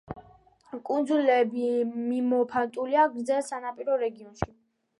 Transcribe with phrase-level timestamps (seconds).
[0.89, 1.67] კუნძულები
[2.07, 4.53] მიმოფანტულია გრძელ სანაპირო რეგიონში.